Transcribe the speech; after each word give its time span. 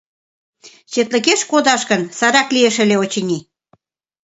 Четлыкеш 0.91 1.41
кодаш 1.51 1.81
гын, 1.89 2.01
сайрак 2.17 2.49
лиеш 2.55 2.75
ыле, 2.83 2.95
очыни... 3.03 3.39